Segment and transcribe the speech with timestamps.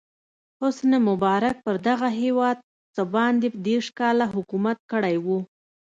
[0.61, 2.57] حسن مبارک پر دغه هېواد
[2.95, 5.27] څه باندې دېرش کاله حکومت کړی و.